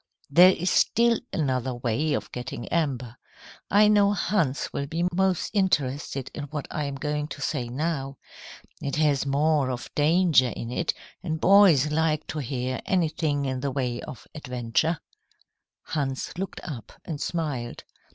"There 0.31 0.49
is 0.55 0.71
still 0.71 1.19
another 1.31 1.75
way 1.75 2.13
of 2.13 2.31
getting 2.31 2.67
amber. 2.69 3.17
I 3.69 3.87
know 3.87 4.13
Hans 4.13 4.67
will 4.73 4.87
be 4.87 5.05
most 5.13 5.51
interested 5.53 6.31
in 6.33 6.45
what 6.45 6.67
I 6.71 6.85
am 6.85 6.95
going 6.95 7.27
to 7.27 7.39
say 7.39 7.69
now. 7.69 8.17
It 8.81 8.95
has 8.95 9.27
more 9.27 9.69
of 9.69 9.93
danger 9.93 10.51
in 10.55 10.71
it, 10.71 10.95
and 11.21 11.39
boys 11.39 11.91
like 11.91 12.25
to 12.29 12.39
hear 12.39 12.81
anything 12.87 13.45
in 13.45 13.59
the 13.59 13.69
way 13.69 14.01
of 14.01 14.25
adventure." 14.33 14.97
Hans 15.83 16.35
looked 16.35 16.61
up 16.63 16.93
and 17.05 17.21
smiled. 17.21 17.83